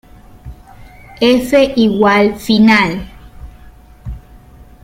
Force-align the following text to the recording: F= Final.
F= 1.21 2.39
Final. 2.41 2.91